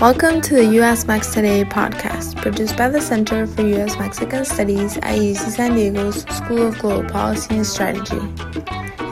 [0.00, 1.06] Welcome to the U.S.
[1.06, 3.98] Mex Today podcast, produced by the Center for U.S.
[3.98, 8.16] Mexican Studies at UC San Diego's School of Global Policy and Strategy.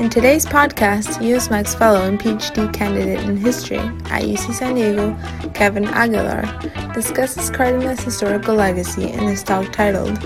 [0.02, 1.50] In today's podcast, U.S.
[1.50, 5.14] Mex Fellow and PhD candidate in history at UC San Diego,
[5.52, 6.44] Kevin Aguilar,
[6.94, 10.18] discusses Cardenas' historical legacy in his talk titled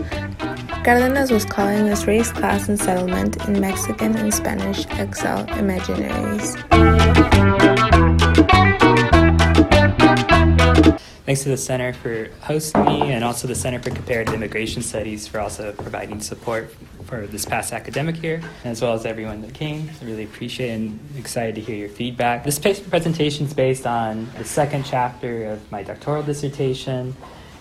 [0.85, 6.59] Cardenas was calling us race, class, and settlement in Mexican and Spanish exile imaginaries.
[11.33, 15.27] Thanks to the Center for hosting me and also the Center for Comparative Immigration Studies
[15.27, 16.71] for also providing support
[17.07, 19.89] for this past academic year, as well as everyone that came.
[20.03, 22.45] I really appreciate and excited to hear your feedback.
[22.45, 27.17] This presentation is based on the second chapter of my doctoral dissertation,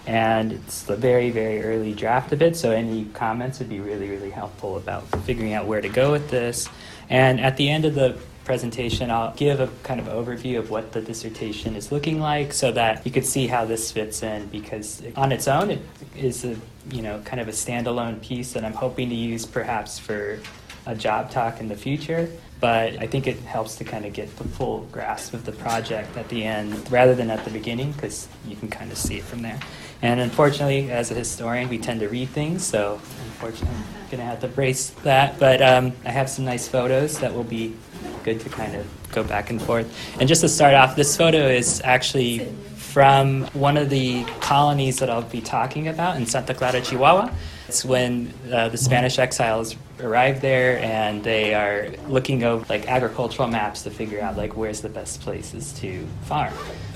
[0.06, 4.10] and it's the very, very early draft of it, so any comments would be really,
[4.10, 6.68] really helpful about figuring out where to go with this.
[7.10, 8.20] And at the end of the
[8.52, 12.70] presentation, I'll give a kind of overview of what the dissertation is looking like so
[12.74, 15.80] that you could see how this fits in because on its own it
[16.18, 16.58] is a
[16.92, 20.42] you know kind of a standalone piece that I'm hoping to use perhaps for
[20.86, 22.30] a job talk in the future
[22.62, 26.16] but I think it helps to kind of get the full grasp of the project
[26.16, 29.24] at the end rather than at the beginning because you can kind of see it
[29.24, 29.60] from there.
[30.04, 34.26] And unfortunately, as a historian, we tend to read things, so unfortunately, I'm going to
[34.26, 35.40] have to brace that.
[35.40, 37.76] But um, I have some nice photos that will be
[38.24, 39.92] good to kind of go back and forth.
[40.20, 42.46] And just to start off, this photo is actually
[42.76, 47.32] from one of the colonies that I'll be talking about in Santa Clara, Chihuahua.
[47.72, 53.48] It's when uh, the Spanish exiles arrive there and they are looking over like agricultural
[53.48, 56.54] maps to figure out like where's the best places to farm.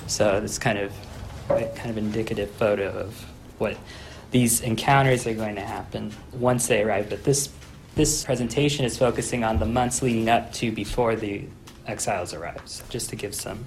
[0.08, 0.92] So it's kind of
[1.48, 3.14] kind of indicative photo of
[3.58, 3.78] what
[4.31, 7.09] these encounters are going to happen once they arrive.
[7.09, 7.48] But this
[7.96, 11.46] this presentation is focusing on the months leading up to before the
[11.88, 13.64] exiles arrives, just to give some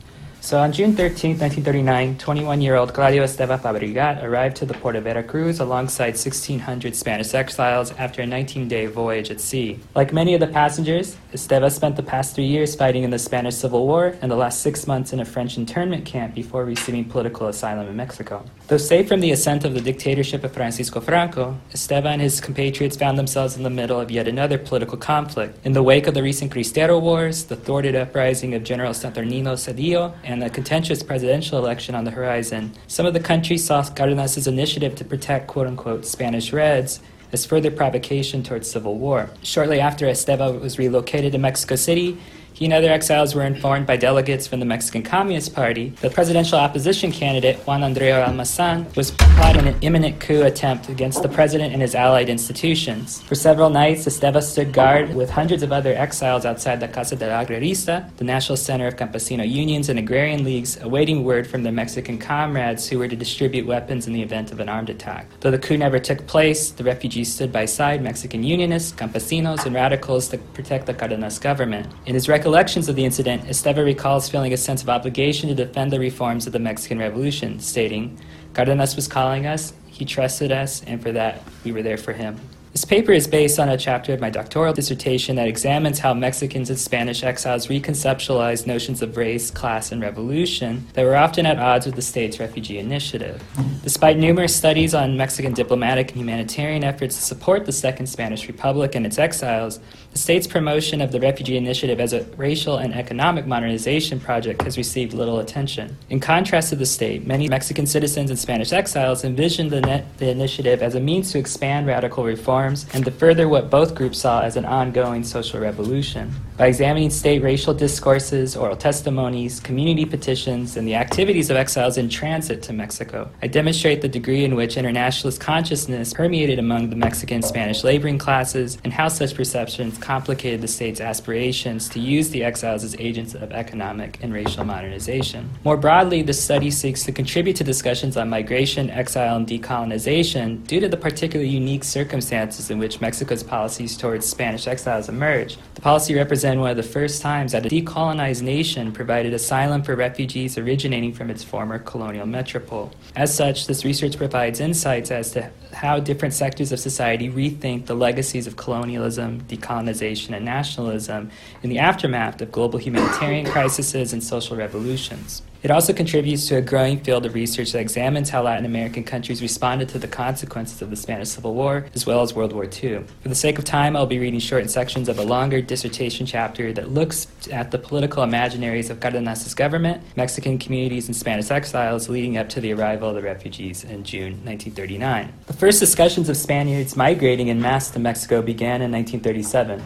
[0.48, 4.96] so on June 13, 1939, 21 year old Claudio Esteva Fabregat arrived to the port
[4.96, 9.78] of Veracruz alongside 1,600 Spanish exiles after a 19 day voyage at sea.
[9.94, 13.56] Like many of the passengers, Esteva spent the past three years fighting in the Spanish
[13.56, 17.48] Civil War and the last six months in a French internment camp before receiving political
[17.48, 18.42] asylum in Mexico.
[18.68, 22.96] Though safe from the ascent of the dictatorship of Francisco Franco, Esteva and his compatriots
[22.96, 25.58] found themselves in the middle of yet another political conflict.
[25.66, 30.14] In the wake of the recent Cristero Wars, the thwarted uprising of General Saturnino Cedillo,
[30.24, 34.94] and a contentious presidential election on the horizon, some of the country saw Cardenas' initiative
[34.96, 37.00] to protect quote unquote Spanish Reds
[37.32, 39.30] as further provocation towards civil war.
[39.42, 42.18] Shortly after Esteva was relocated to Mexico City,
[42.58, 46.58] he and other exiles were informed by delegates from the Mexican Communist Party that presidential
[46.58, 51.80] opposition candidate Juan Andreu Almazan was plotting an imminent coup attempt against the president and
[51.80, 53.22] his allied institutions.
[53.22, 57.30] For several nights, Esteva stood guard with hundreds of other exiles outside the Casa del
[57.30, 62.18] Agrarista, the National Center of Campesino Unions and Agrarian Leagues, awaiting word from their Mexican
[62.18, 65.28] comrades who were to distribute weapons in the event of an armed attack.
[65.38, 69.76] Though the coup never took place, the refugees stood by side Mexican unionists, campesinos, and
[69.76, 71.86] radicals to protect the Cardenas government.
[72.06, 75.54] In his record recollections of the incident, Esteva recalls feeling a sense of obligation to
[75.54, 78.18] defend the reforms of the Mexican Revolution, stating,
[78.54, 82.40] Cardenas was calling us, he trusted us, and for that, we were there for him.
[82.78, 86.70] This paper is based on a chapter of my doctoral dissertation that examines how Mexicans
[86.70, 91.86] and Spanish exiles reconceptualized notions of race, class, and revolution that were often at odds
[91.86, 93.42] with the state's refugee initiative.
[93.82, 98.94] Despite numerous studies on Mexican diplomatic and humanitarian efforts to support the Second Spanish Republic
[98.94, 99.80] and its exiles,
[100.12, 104.78] the state's promotion of the refugee initiative as a racial and economic modernization project has
[104.78, 105.96] received little attention.
[106.10, 110.80] In contrast to the state, many Mexican citizens and Spanish exiles envisioned the, the initiative
[110.80, 114.56] as a means to expand radical reform and to further what both groups saw as
[114.56, 116.34] an ongoing social revolution.
[116.56, 122.08] By examining state racial discourses, oral testimonies, community petitions, and the activities of exiles in
[122.08, 127.42] transit to Mexico, I demonstrate the degree in which internationalist consciousness permeated among the Mexican
[127.42, 132.82] Spanish laboring classes and how such perceptions complicated the state's aspirations to use the exiles
[132.82, 135.48] as agents of economic and racial modernization.
[135.64, 140.80] More broadly, the study seeks to contribute to discussions on migration, exile, and decolonization due
[140.80, 145.58] to the particularly unique circumstances circumstances in which Mexico's policies towards Spanish exiles emerged.
[145.74, 149.94] The policy represented one of the first times that a decolonized nation provided asylum for
[149.94, 152.90] refugees originating from its former colonial metropole.
[153.16, 157.94] As such, this research provides insights as to how different sectors of society rethink the
[157.94, 161.30] legacies of colonialism, decolonization, and nationalism
[161.62, 165.42] in the aftermath of global humanitarian crises and social revolutions.
[165.60, 169.42] It also contributes to a growing field of research that examines how Latin American countries
[169.42, 173.02] responded to the consequences of the Spanish Civil War as well as World War II.
[173.22, 176.72] For the sake of time, I'll be reading short sections of a longer dissertation chapter
[176.74, 182.36] that looks at the political imaginaries of Cardenas's government, Mexican communities, and Spanish exiles leading
[182.36, 185.32] up to the arrival of the refugees in June 1939.
[185.46, 189.82] The first discussions of Spaniards migrating in mass to Mexico began in 1937.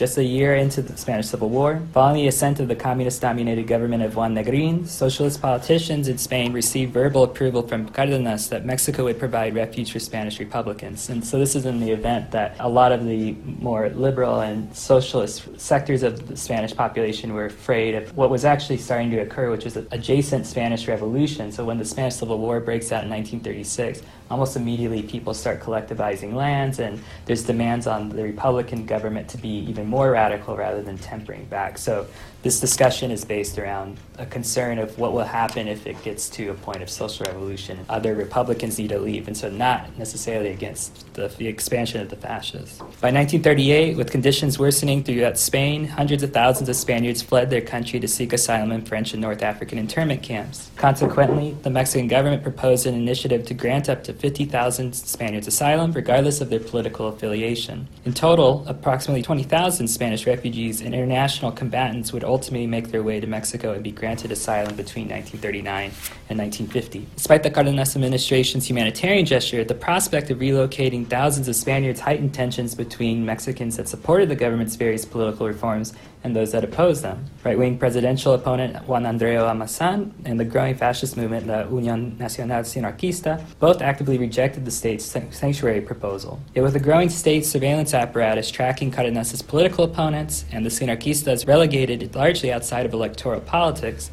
[0.00, 3.66] Just a year into the Spanish Civil War, following the ascent of the communist dominated
[3.66, 9.04] government of Juan Negrin, socialist politicians in Spain received verbal approval from Cardenas that Mexico
[9.04, 11.10] would provide refuge for Spanish Republicans.
[11.10, 14.74] And so this is in the event that a lot of the more liberal and
[14.74, 19.50] socialist sectors of the Spanish population were afraid of what was actually starting to occur,
[19.50, 21.52] which was an adjacent Spanish Revolution.
[21.52, 24.00] So when the Spanish Civil War breaks out in 1936,
[24.30, 29.48] almost immediately people start collectivizing lands, and there's demands on the Republican government to be
[29.48, 31.76] even more radical rather than tempering back.
[31.76, 32.06] So
[32.42, 36.48] this discussion is based around a concern of what will happen if it gets to
[36.48, 37.78] a point of social revolution.
[37.88, 42.16] Other Republicans need to leave, and so not necessarily against the, the expansion of the
[42.16, 42.78] fascists.
[42.78, 48.00] By 1938, with conditions worsening throughout Spain, hundreds of thousands of Spaniards fled their country
[48.00, 50.70] to seek asylum in French and North African internment camps.
[50.76, 56.40] Consequently, the Mexican government proposed an initiative to grant up to 50,000 Spaniards asylum, regardless
[56.40, 57.86] of their political affiliation.
[58.04, 63.26] In total, approximately 20,000 Spanish refugees and international combatants would ultimately make their way to
[63.26, 65.84] Mexico and be granted asylum between 1939
[66.28, 67.06] and 1950.
[67.16, 72.74] Despite the Cardenas administration's humanitarian gesture, the prospect of relocating thousands of Spaniards heightened tensions
[72.74, 77.24] between Mexicans that supported the government's various political reforms and those that oppose them.
[77.44, 82.62] Right wing presidential opponent Juan Andreu Almazan and the growing fascist movement, La Unión Nacional
[82.62, 86.40] Sinarquista, both actively rejected the state's sanctuary proposal.
[86.54, 92.14] Yet, with a growing state surveillance apparatus tracking Cardenas's political opponents and the Sinarquistas relegated
[92.14, 94.10] largely outside of electoral politics,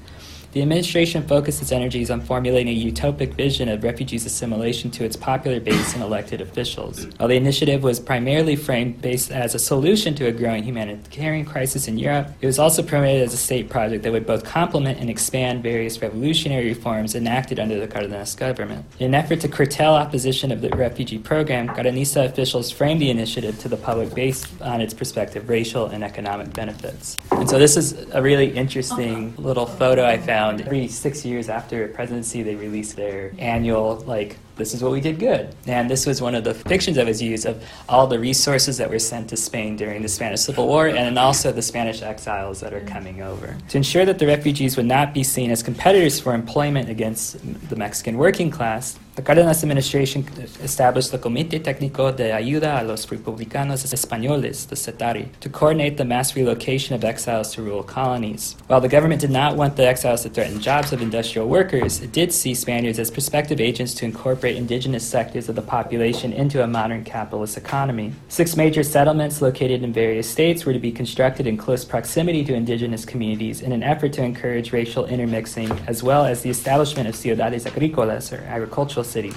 [0.57, 5.15] the administration focused its energies on formulating a utopic vision of refugees' assimilation to its
[5.15, 7.05] popular base and elected officials.
[7.17, 11.87] While the initiative was primarily framed based as a solution to a growing humanitarian crisis
[11.87, 15.11] in Europe, it was also promoted as a state project that would both complement and
[15.11, 18.83] expand various revolutionary reforms enacted under the Cardenas government.
[18.97, 23.59] In an effort to curtail opposition of the refugee program, Cardenista officials framed the initiative
[23.59, 27.15] to the public based on its prospective racial and economic benefits.
[27.29, 29.41] And so this is a really interesting uh-huh.
[29.43, 33.97] little photo I found around every six years after a presidency, they release their annual,
[34.07, 35.55] like, this is what we did good.
[35.65, 38.89] And this was one of the fictions that was used of all the resources that
[38.89, 42.73] were sent to Spain during the Spanish Civil War and also the Spanish exiles that
[42.73, 42.87] are mm-hmm.
[42.87, 43.55] coming over.
[43.69, 47.37] To ensure that the refugees would not be seen as competitors for employment against
[47.69, 50.23] the Mexican working class, the Cardenas administration
[50.61, 56.05] established the Comité Técnico de Ayuda a los Republicanos Españoles, the CETARI, to coordinate the
[56.05, 58.55] mass relocation of exiles to rural colonies.
[58.67, 62.11] While the government did not want the exiles to threaten jobs of industrial workers, it
[62.11, 66.67] did see Spaniards as prospective agents to incorporate indigenous sectors of the population into a
[66.67, 68.13] modern capitalist economy.
[68.29, 72.53] Six major settlements located in various states were to be constructed in close proximity to
[72.53, 77.15] indigenous communities in an effort to encourage racial intermixing, as well as the establishment of
[77.15, 79.35] ciudades agrícolas, or agricultural cities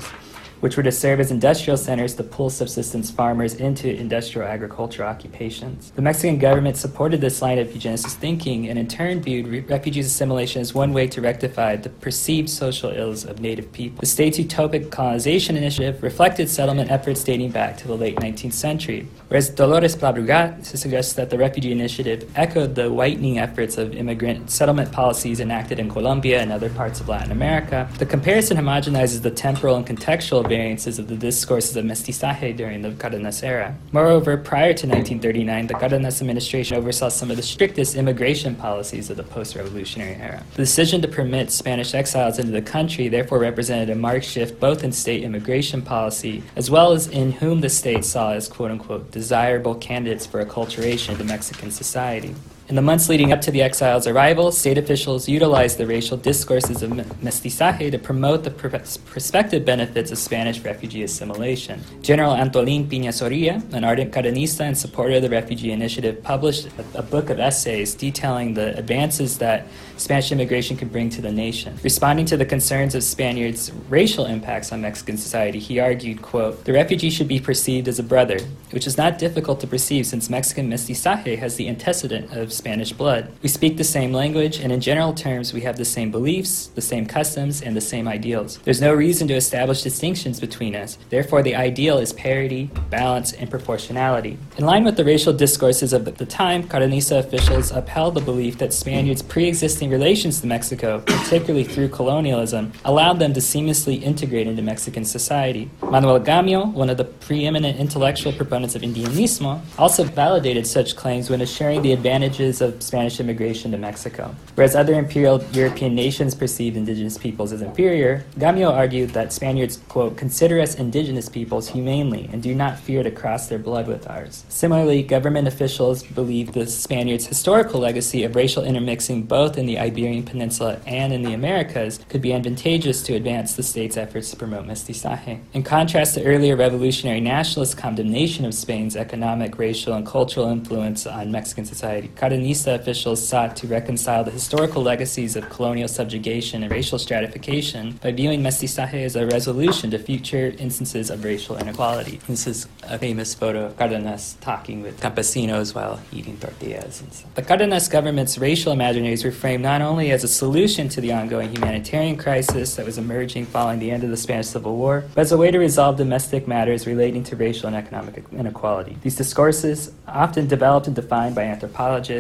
[0.61, 5.91] which were to serve as industrial centers to pull subsistence farmers into industrial agricultural occupations.
[5.93, 10.07] The Mexican government supported this line of eugenicist thinking and in turn viewed re- refugees
[10.07, 14.01] assimilation as one way to rectify the perceived social ills of native people.
[14.01, 19.09] The state's utopic colonization initiative reflected settlement efforts dating back to the late 19th century,
[19.29, 24.51] whereas Dolores Pla Brugat suggests that the refugee initiative echoed the whitening efforts of immigrant
[24.51, 27.89] settlement policies enacted in Colombia and other parts of Latin America.
[27.99, 32.91] The comparison homogenizes the temporal and contextual variances of the discourses of mestizaje during the
[32.93, 33.75] Cardenas era.
[33.93, 39.17] Moreover, prior to 1939, the Cardenas administration oversaw some of the strictest immigration policies of
[39.17, 40.43] the post revolutionary era.
[40.55, 44.85] The decision to permit Spanish exiles into the country therefore represented a marked shift both
[44.85, 49.11] in state immigration policy as well as in whom the state saw as quote unquote
[49.11, 52.35] desirable candidates for acculturation into Mexican society.
[52.71, 56.85] In the months leading up to the exiles' arrival, state officials utilized the racial discourses
[56.85, 61.81] of mestizaje to promote the prospective benefits of Spanish refugee assimilation.
[62.01, 66.99] General Antolin Piña Soria, an ardent Cardenista and supporter of the refugee initiative, published a,
[67.01, 71.77] a book of essays detailing the advances that Spanish immigration could bring to the nation.
[71.83, 76.73] Responding to the concerns of Spaniards' racial impacts on Mexican society, he argued, quote, the
[76.73, 78.39] refugee should be perceived as a brother,
[78.71, 83.33] which is not difficult to perceive since Mexican mestizaje has the antecedent of Spanish blood.
[83.43, 86.83] We speak the same language, and in general terms, we have the same beliefs, the
[86.83, 88.59] same customs, and the same ideals.
[88.65, 90.99] There's no reason to establish distinctions between us.
[91.09, 94.37] Therefore, the ideal is parity, balance, and proportionality.
[94.59, 98.75] In line with the racial discourses of the time, Cardenista officials upheld the belief that
[98.75, 104.61] Spaniards' pre existing relations to Mexico, particularly through colonialism, allowed them to seamlessly integrate into
[104.61, 105.71] Mexican society.
[105.83, 111.41] Manuel Gamio, one of the preeminent intellectual proponents of Indianismo, also validated such claims when
[111.41, 114.35] assuring the advantages of Spanish immigration to Mexico.
[114.57, 120.17] Whereas other imperial European nations perceived indigenous peoples as inferior, Gamio argued that Spaniards, quote,
[120.17, 124.45] consider us indigenous peoples humanely and do not fear to cross their blood with ours.
[124.49, 130.25] Similarly, government officials believed the Spaniards' historical legacy of racial intermixing both in the Iberian
[130.25, 134.67] Peninsula and in the Americas could be advantageous to advance the state's efforts to promote
[134.67, 135.41] mestizaje.
[135.53, 141.31] In contrast to earlier revolutionary nationalist condemnation of Spain's economic, racial, and cultural influence on
[141.31, 142.11] Mexican society,
[142.41, 148.13] Cardenista officials sought to reconcile the historical legacies of colonial subjugation and racial stratification by
[148.13, 152.19] viewing mestizaje as a resolution to future instances of racial inequality.
[152.27, 157.03] This is a famous photo of Cardenas talking with campesinos while eating tortillas.
[157.35, 161.55] The Cardenas government's racial imaginaries were framed not only as a solution to the ongoing
[161.55, 165.33] humanitarian crisis that was emerging following the end of the Spanish Civil War, but as
[165.33, 168.97] a way to resolve domestic matters relating to racial and economic inequality.
[169.03, 172.20] These discourses, often developed and defined by anthropologists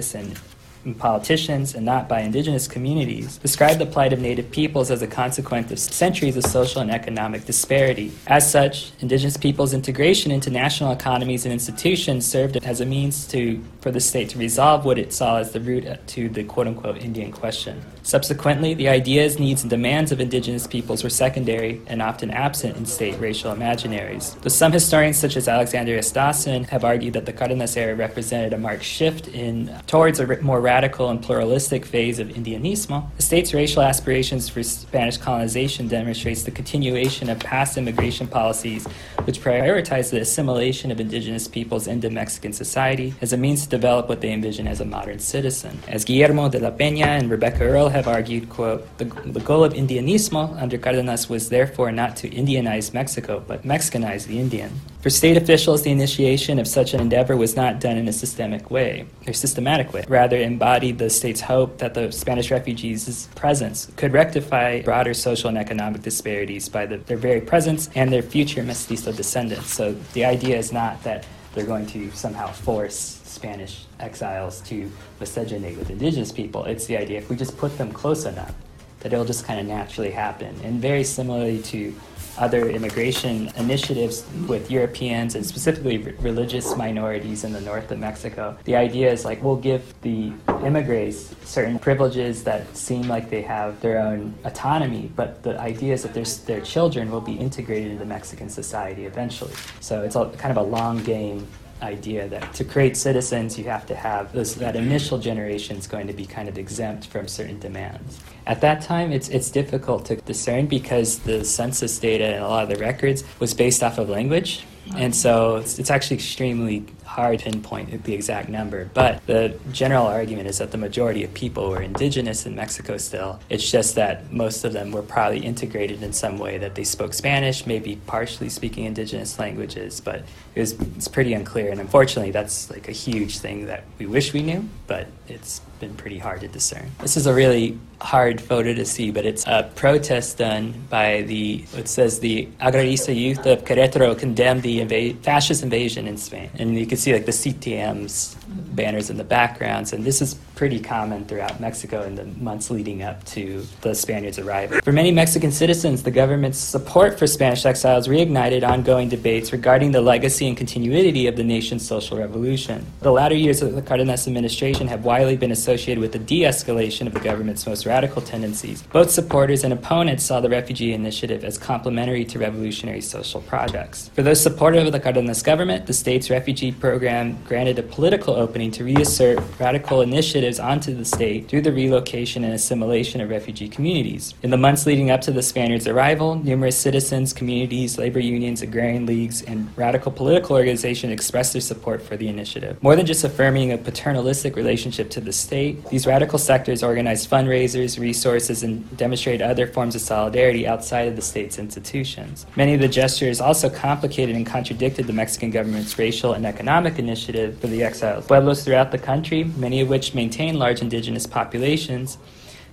[0.85, 5.07] and politicians and not by indigenous communities, describe the plight of Native peoples as a
[5.07, 8.13] consequence of centuries of social and economic disparity.
[8.27, 13.63] As such, indigenous peoples' integration into national economies and institutions served as a means to,
[13.81, 16.99] for the state to resolve what it saw as the root to the quote unquote
[16.99, 17.83] Indian question.
[18.03, 22.87] Subsequently, the ideas, needs, and demands of indigenous peoples were secondary and often absent in
[22.87, 24.41] state racial imaginaries.
[24.41, 28.59] Though some historians, such as Alexander Staassen, have argued that the Cardenas era represented a
[28.59, 33.83] marked shift in towards a more radical and pluralistic phase of Indianismo, the state's racial
[33.83, 38.87] aspirations for Spanish colonization demonstrates the continuation of past immigration policies
[39.25, 44.09] which prioritize the assimilation of indigenous peoples into Mexican society as a means to develop
[44.09, 45.79] what they envision as a modern citizen.
[45.89, 49.73] As Guillermo de la Peña and Rebecca Earle have argued, quote, the, the goal of
[49.73, 54.71] Indianismo under Cardenas was therefore not to Indianize Mexico, but Mexicanize the Indian.
[55.01, 58.71] For state officials, the initiation of such an endeavor was not done in a systemic
[58.71, 60.05] way, or systematic way.
[60.09, 65.59] Rather, embodied the state's hope that the Spanish refugees' presence could rectify broader social and
[65.59, 69.73] economic disparities by the, their very presence and their future mestizo descendants.
[69.73, 74.91] So the idea is not that they're going to somehow force Spanish exiles to
[75.21, 76.65] miscegenate with indigenous people.
[76.65, 78.55] It's the idea if we just put them close enough,
[79.01, 80.55] that it'll just kind of naturally happen.
[80.63, 81.95] And very similarly to
[82.41, 88.57] other immigration initiatives with Europeans and specifically religious minorities in the north of Mexico.
[88.65, 90.33] The idea is like we'll give the
[90.65, 96.03] immigrants certain privileges that seem like they have their own autonomy, but the idea is
[96.03, 99.53] that their, their children will be integrated into Mexican society eventually.
[99.81, 101.47] So it's a, kind of a long game
[101.83, 106.07] idea that to create citizens, you have to have this, that initial generation is going
[106.07, 108.21] to be kind of exempt from certain demands.
[108.47, 112.63] At that time, it's, it's difficult to discern because the census data and a lot
[112.63, 114.65] of the records was based off of language.
[114.97, 116.85] And so it's, it's actually extremely
[117.21, 121.33] hard to pinpoint the exact number, but the general argument is that the majority of
[121.35, 123.39] people were indigenous in Mexico still.
[123.49, 127.13] It's just that most of them were probably integrated in some way that they spoke
[127.15, 130.25] Spanish, maybe partially speaking indigenous languages, but
[130.55, 131.71] it was it's pretty unclear.
[131.71, 135.95] And unfortunately, that's like a huge thing that we wish we knew, but it's been
[135.95, 136.91] pretty hard to discern.
[137.01, 141.65] This is a really hard photo to see, but it's a protest done by the,
[141.77, 146.51] it says the Agrarista youth of Querétaro condemned the fascist invasion in Spain.
[146.59, 150.81] And you can see like the CTM's banners in the backgrounds, and this is pretty
[150.81, 154.79] common throughout Mexico in the months leading up to the Spaniards' arrival.
[154.83, 160.01] For many Mexican citizens, the government's support for Spanish exiles reignited ongoing debates regarding the
[160.01, 162.87] legacy and continuity of the nation's social revolution.
[163.01, 167.07] The latter years of the Cardenas administration have widely been associated with the de escalation
[167.07, 168.83] of the government's most radical tendencies.
[168.83, 174.11] Both supporters and opponents saw the refugee initiative as complementary to revolutionary social projects.
[174.15, 178.73] For those supportive of the Cardenas government, the state's refugee program granted a political opening
[178.73, 184.35] to reassert radical initiatives onto the state through the relocation and assimilation of refugee communities.
[184.43, 189.07] In the months leading up to the Spaniards' arrival, numerous citizens, communities, labor unions, agrarian
[189.07, 192.83] leagues, and radical political organizations expressed their support for the initiative.
[192.83, 195.60] More than just affirming a paternalistic relationship to the state,
[195.91, 201.23] these radical sectors organized fundraisers, resources, and demonstrated other forms of solidarity outside of the
[201.23, 202.47] state's institutions.
[202.57, 207.59] Many of the gestures also complicated and contradicted the Mexican government's racial and economic initiative
[207.61, 208.27] for the exiles.
[208.27, 212.19] Pueblos throughout the country, many of which maintain large indigenous populations,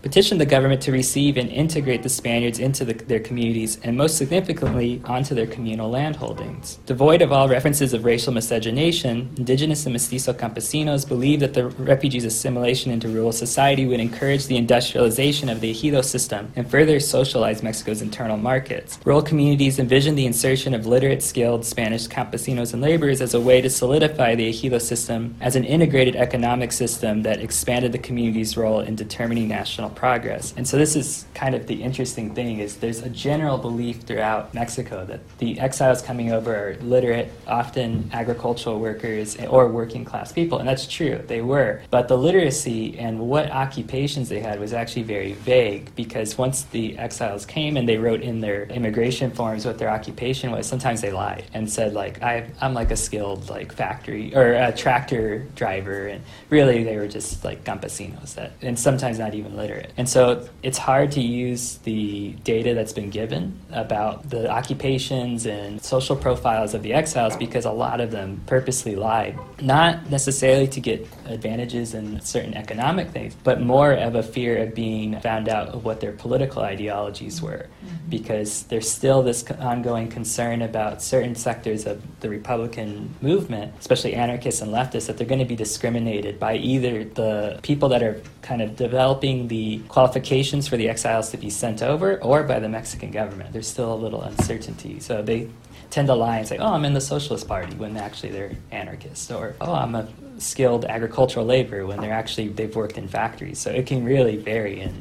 [0.02, 4.18] petitioned the government to receive and integrate the Spaniards into the, their communities and, most
[4.18, 6.78] significantly, onto their communal landholdings.
[6.86, 12.26] Devoid of all references of racial miscegenation, indigenous and mestizo campesinos believed that the refugees'
[12.26, 17.64] assimilation into rural society would encourage the industrialization of the ejido system and further socialize
[17.64, 19.00] Mexico's internal markets.
[19.06, 23.62] Rural communities envisioned the insertion of literate, skilled Spanish campesinos and laborers as a way
[23.62, 28.80] to solidify the ejido system as an integrated economic system that expanded the community's role
[28.80, 30.54] in determining national progress.
[30.58, 34.54] And so this is kind of the interesting thing is there's a general belief throughout
[34.54, 40.60] Mexico that the exiles coming over are literate, often agricultural workers or working class people,
[40.60, 41.82] and that's true, they were.
[41.90, 46.98] But the literacy and what occupations they had was actually very vague because once the
[46.98, 51.12] exiles came and they wrote in their immigration forms what their occupation was, sometimes they
[51.12, 56.08] lied and said like I, I'm like a skilled like factory or a tractor driver,
[56.08, 59.77] and really they were just like campesinos that, and sometimes not even literate.
[59.98, 65.82] And so it's hard to use the data that's been given about the occupations and
[65.82, 70.80] social profiles of the exiles because a lot of them purposely lied, not necessarily to
[70.80, 75.70] get advantages in certain economic things, but more of a fear of being found out
[75.70, 77.68] of what their political ideologies were.
[77.86, 78.10] Mm-hmm.
[78.10, 84.62] Because there's still this ongoing concern about certain sectors of the Republican movement, especially anarchists
[84.62, 88.62] and leftists, that they're going to be discriminated by either the people that are kind
[88.62, 93.12] of developing the qualifications for the exiles to be sent over or by the Mexican
[93.12, 93.54] government.
[93.54, 95.00] There's still a little uncertainty.
[95.00, 95.50] So they
[95.90, 99.32] tend to lie and say, oh, I'm in the Socialist Party when actually they're anarchists,
[99.32, 100.08] or oh, I'm a
[100.38, 103.60] skilled agricultural laborer when they're actually, they've worked in factories.
[103.60, 104.94] So it can really vary in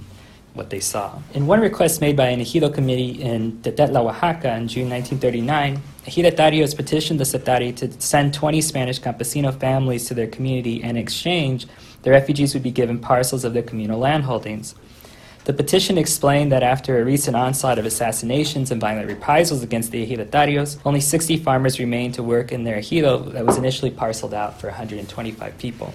[0.56, 1.18] what they saw.
[1.34, 6.74] In one request made by an ejido committee in Tetetla, Oaxaca in June 1939, ejidatarios
[6.74, 11.66] petitioned the Setari to send 20 Spanish campesino families to their community in exchange,
[12.06, 14.76] the refugees would be given parcels of their communal landholdings.
[15.42, 20.06] The petition explained that after a recent onslaught of assassinations and violent reprisals against the
[20.06, 24.60] ejidatarios, only 60 farmers remained to work in their ejido that was initially parceled out
[24.60, 25.92] for 125 people.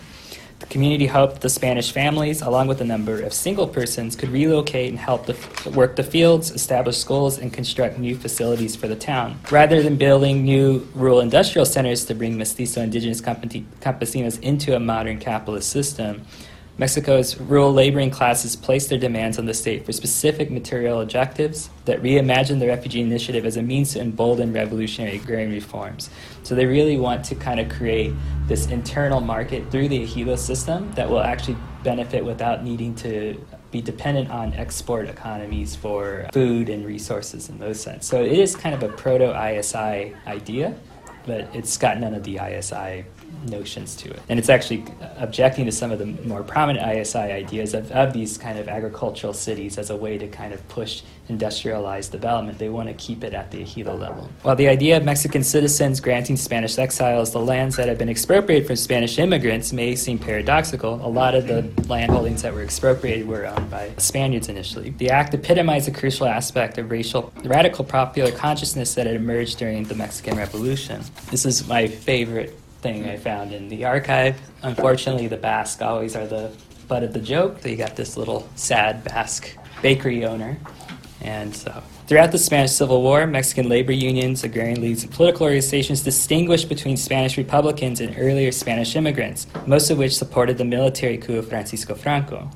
[0.61, 4.89] The community hoped the Spanish families, along with a number of single persons, could relocate
[4.89, 5.35] and help the,
[5.71, 9.39] work the fields, establish schools, and construct new facilities for the town.
[9.49, 15.19] Rather than building new rural industrial centers to bring mestizo indigenous campesinos into a modern
[15.19, 16.21] capitalist system,
[16.81, 22.01] Mexico's rural laboring classes placed their demands on the state for specific material objectives that
[22.01, 26.09] reimagined the refugee initiative as a means to embolden revolutionary agrarian reforms.
[26.41, 28.11] So they really want to kind of create
[28.47, 33.39] this internal market through the ejido system that will actually benefit without needing to
[33.69, 38.07] be dependent on export economies for food and resources in those sense.
[38.07, 40.75] So it is kind of a proto ISI idea,
[41.27, 43.05] but it's got none of the ISI
[43.43, 44.19] notions to it.
[44.29, 44.85] And it's actually
[45.17, 49.33] objecting to some of the more prominent ISI ideas of, of these kind of agricultural
[49.33, 52.57] cities as a way to kind of push industrialized development.
[52.57, 54.29] They want to keep it at the ejido level.
[54.43, 58.67] While the idea of Mexican citizens granting Spanish exiles the lands that have been expropriated
[58.67, 63.27] from Spanish immigrants may seem paradoxical, a lot of the land holdings that were expropriated
[63.27, 64.91] were owned by Spaniards initially.
[64.91, 69.85] The act epitomized a crucial aspect of racial radical popular consciousness that had emerged during
[69.85, 71.01] the Mexican Revolution.
[71.29, 74.39] This is my favorite thing I found in the archive.
[74.63, 76.51] Unfortunately, the Basque always are the
[76.87, 77.59] butt of the joke.
[77.61, 80.57] So you got this little sad Basque bakery owner.
[81.21, 86.01] And so throughout the Spanish Civil War, Mexican labor unions, agrarian leagues, and political organizations
[86.01, 91.37] distinguished between Spanish Republicans and earlier Spanish immigrants, most of which supported the military coup
[91.37, 92.49] of Francisco Franco.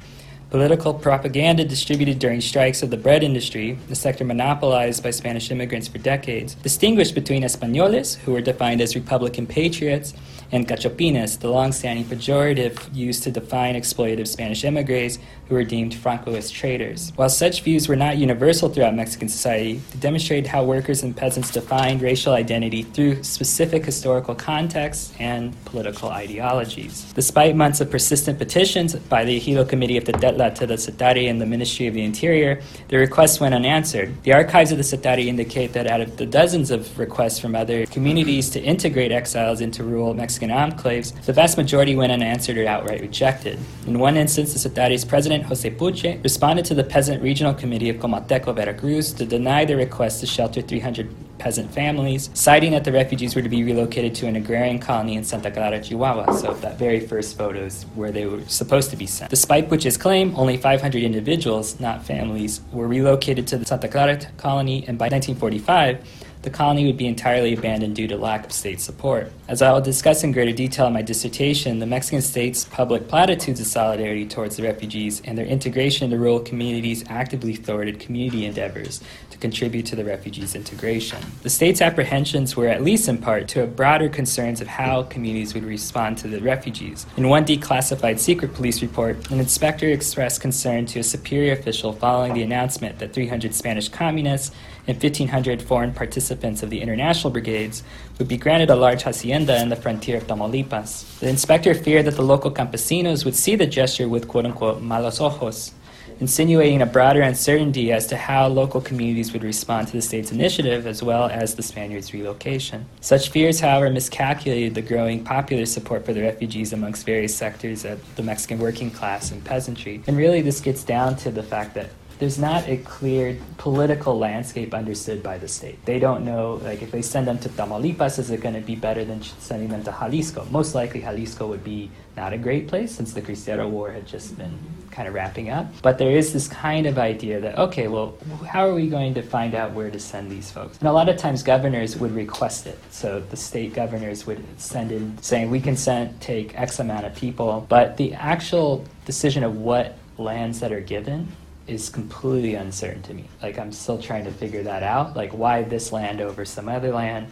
[0.56, 5.90] Political propaganda distributed during strikes of the bread industry, the sector monopolized by Spanish immigrants
[5.90, 10.14] for decades, distinguished between españoles, who were defined as Republican patriots,
[10.56, 16.54] and gachupines, the long-standing pejorative used to define exploitative Spanish immigrants who were deemed Francoist
[16.54, 17.12] traitors.
[17.16, 21.52] While such views were not universal throughout Mexican society, they demonstrated how workers and peasants
[21.52, 27.12] defined racial identity through specific historical contexts and political ideologies.
[27.14, 31.40] Despite months of persistent petitions by the Ejido Committee of Tetetla to the Setari and
[31.40, 34.12] the Ministry of the Interior, the requests went unanswered.
[34.24, 37.86] The archives of the Setari indicate that out of the dozens of requests from other
[37.88, 42.68] communities to integrate exiles into rural Mexican Mexican enclaves, the vast majority went unanswered or
[42.68, 43.60] outright rejected.
[43.88, 47.98] In one instance, the Setari's president, Jose Puche, responded to the Peasant Regional Committee of
[47.98, 53.36] Comateco, Veracruz, to deny the request to shelter 300 peasant families, citing that the refugees
[53.36, 56.32] were to be relocated to an agrarian colony in Santa Clara, Chihuahua.
[56.32, 59.30] So that very first photos where they were supposed to be sent.
[59.30, 64.86] Despite Puche's claim, only 500 individuals, not families, were relocated to the Santa Clara colony,
[64.88, 66.00] and by 1945,
[66.46, 69.32] the colony would be entirely abandoned due to lack of state support.
[69.48, 73.60] As I will discuss in greater detail in my dissertation, the Mexican state's public platitudes
[73.60, 79.02] of solidarity towards the refugees and their integration into rural communities actively thwarted community endeavors
[79.32, 81.20] to contribute to the refugees' integration.
[81.42, 85.54] The state's apprehensions were, at least in part, to have broader concerns of how communities
[85.54, 87.06] would respond to the refugees.
[87.18, 92.34] In one declassified secret police report, an inspector expressed concern to a superior official following
[92.34, 94.52] the announcement that 300 Spanish communists
[94.88, 97.84] and 1,500 foreign participants of the international brigades
[98.20, 101.20] would be granted a large hacienda in the frontier of Tamaulipas.
[101.20, 105.20] The inspector feared that the local campesinos would see the gesture with quote unquote malos
[105.20, 105.74] ojos,
[106.20, 110.88] insinuating a broader uncertainty as to how local communities would respond to the state's initiative
[110.88, 112.86] as well as the Spaniards' relocation.
[113.02, 118.16] Such fears, however, miscalculated the growing popular support for the refugees amongst various sectors of
[118.16, 120.02] the Mexican working class and peasantry.
[120.08, 121.90] And really, this gets down to the fact that
[122.20, 125.84] there's not a clear political landscape understood by the state.
[125.86, 128.76] They don't know, like, if they send them to Tamaulipas, is it going to be
[128.76, 130.46] better than sending them to Jalisco?
[130.52, 134.38] Most likely, Jalisco would be not a great place since the Cristero War had just
[134.38, 134.58] been
[134.92, 135.68] kind of wrapping up.
[135.82, 139.22] But there is this kind of idea that, okay, well, how are we going to
[139.22, 140.78] find out where to send these folks?
[140.80, 142.80] And a lot of times governors would request it.
[142.92, 147.14] So the state governors would send in saying, we can send, take X amount of
[147.14, 147.66] people.
[147.68, 151.28] But the actual decision of what lands that are given
[151.68, 153.28] is completely uncertain to me.
[153.42, 155.16] Like I'm still trying to figure that out.
[155.16, 157.28] Like why this land over some other land,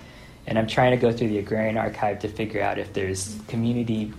[0.48, 4.14] and I'm trying to go through the agrarian archive to figure out if there's community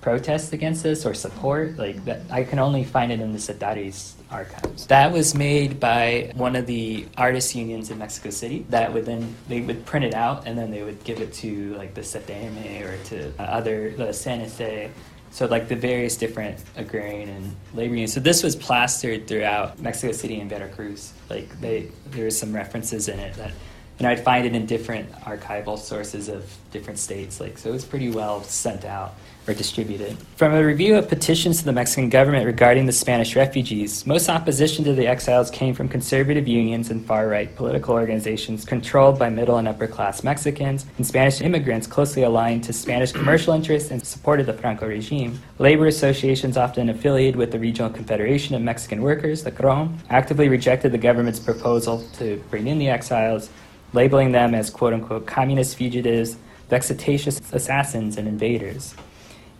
[0.00, 1.76] protests against this or support.
[1.76, 4.86] Like that, I can only find it in the SEDARI's archives.
[4.86, 8.64] That was made by one of the artist unions in Mexico City.
[8.70, 11.74] That would then they would print it out and then they would give it to
[11.74, 14.90] like the CTM or to other the CNC
[15.30, 18.12] so like the various different agrarian and labor unions.
[18.12, 21.12] So this was plastered throughout Mexico City and Veracruz.
[21.28, 23.52] Like they, there was some references in it that,
[23.98, 27.40] and I'd find it in different archival sources of different states.
[27.40, 29.14] Like so, it was pretty well sent out
[29.48, 30.16] or distributed.
[30.36, 34.84] From a review of petitions to the Mexican government regarding the Spanish refugees, most opposition
[34.84, 39.56] to the exiles came from conservative unions and far right political organizations controlled by middle
[39.56, 44.46] and upper class Mexicans and Spanish immigrants closely aligned to Spanish commercial interests and supported
[44.46, 45.38] the Franco regime.
[45.58, 50.92] Labor associations, often affiliated with the Regional Confederation of Mexican Workers, the CROM, actively rejected
[50.92, 53.48] the government's proposal to bring in the exiles,
[53.92, 56.36] labeling them as quote unquote communist fugitives,
[56.68, 58.94] vexatious assassins, and invaders.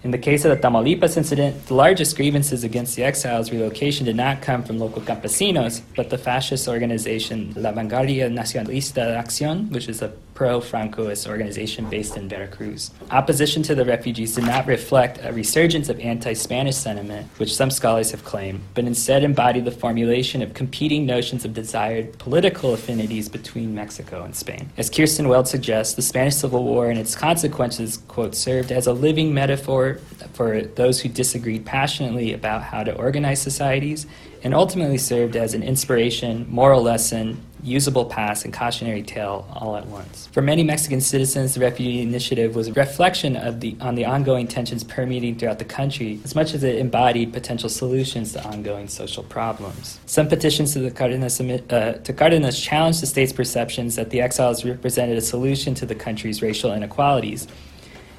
[0.04, 4.14] In the case of the Tamaulipas incident, the largest grievances against the exiles' relocation did
[4.14, 9.88] not come from local campesinos, but the fascist organization La Vanguardia Nacionalista de Acción, which
[9.88, 12.92] is a pro Francoist organization based in Veracruz.
[13.10, 17.72] Opposition to the refugees did not reflect a resurgence of anti Spanish sentiment, which some
[17.72, 23.28] scholars have claimed, but instead embodied the formulation of competing notions of desired political affinities
[23.28, 24.70] between Mexico and Spain.
[24.76, 28.92] As Kirsten Weld suggests, the Spanish Civil War and its consequences, quote, served as a
[28.92, 29.98] living metaphor
[30.34, 34.06] for those who disagreed passionately about how to organize societies
[34.44, 39.86] and ultimately served as an inspiration, moral lesson, usable pass, and cautionary tale all at
[39.86, 40.28] once.
[40.32, 44.48] For many Mexican citizens, the Refugee Initiative was a reflection of the, on the ongoing
[44.48, 49.22] tensions permeating throughout the country, as much as it embodied potential solutions to ongoing social
[49.22, 50.00] problems.
[50.06, 54.64] Some petitions to the Cardenas, uh, to Cardenas challenged the state's perceptions that the exiles
[54.64, 57.46] represented a solution to the country's racial inequalities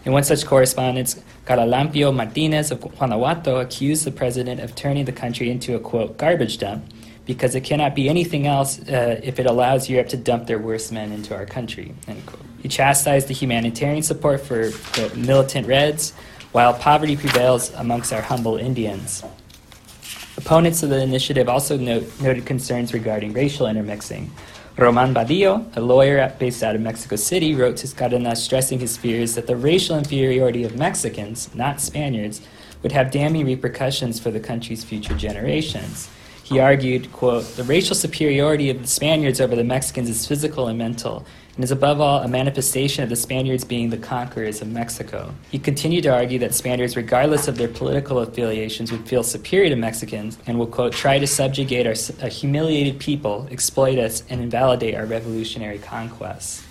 [0.06, 5.50] in one such correspondence, Caralampio Martinez of Guanajuato accused the president of turning the country
[5.50, 6.86] into a quote garbage dump
[7.30, 10.92] because it cannot be anything else uh, if it allows Europe to dump their worst
[10.92, 11.94] men into our country.
[12.64, 16.14] He chastised the humanitarian support for the militant Reds,
[16.54, 19.24] while poverty prevails amongst our humble Indians.
[20.38, 24.32] Opponents of the initiative also note, noted concerns regarding racial intermixing,
[24.76, 29.36] Roman Badillo, a lawyer based out of Mexico City, wrote to Cardenas stressing his fears
[29.36, 32.42] that the racial inferiority of Mexicans, not Spaniards,
[32.82, 36.10] would have damning repercussions for the country's future generations.
[36.50, 40.80] He argued, quote, the racial superiority of the Spaniards over the Mexicans is physical and
[40.80, 45.32] mental, and is above all a manifestation of the Spaniards being the conquerors of Mexico.
[45.52, 49.76] He continued to argue that Spaniards, regardless of their political affiliations, would feel superior to
[49.76, 55.06] Mexicans and will, quote, try to subjugate our, humiliated people, exploit us, and invalidate our
[55.06, 56.64] revolutionary conquests.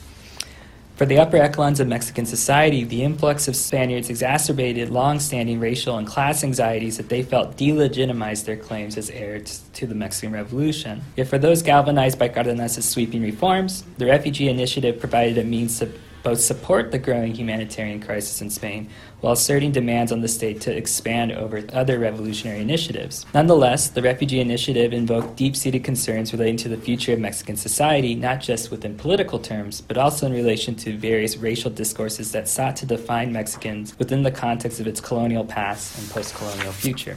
[0.98, 5.96] For the upper echelons of Mexican society, the influx of Spaniards exacerbated long standing racial
[5.96, 11.02] and class anxieties that they felt delegitimized their claims as heirs to the Mexican Revolution.
[11.14, 15.88] Yet for those galvanized by Cardenas's sweeping reforms, the refugee initiative provided a means to
[16.22, 18.88] both support the growing humanitarian crisis in Spain
[19.20, 23.26] while asserting demands on the state to expand over other revolutionary initiatives.
[23.34, 28.14] Nonetheless, the refugee initiative invoked deep seated concerns relating to the future of Mexican society,
[28.14, 32.76] not just within political terms, but also in relation to various racial discourses that sought
[32.76, 37.16] to define Mexicans within the context of its colonial past and post colonial future.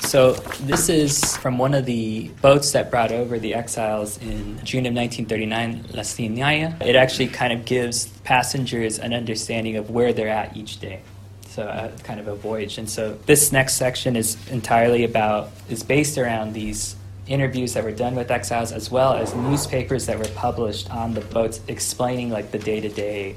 [0.00, 4.86] So this is from one of the boats that brought over the exiles in June
[4.86, 6.80] of 1939, La Sinaia.
[6.82, 11.02] It actually kind of gives passengers an understanding of where they're at each day.
[11.48, 12.78] So uh, kind of a voyage.
[12.78, 17.92] And so this next section is entirely about, is based around these interviews that were
[17.92, 22.50] done with exiles as well as newspapers that were published on the boats explaining like
[22.50, 23.34] the day-to-day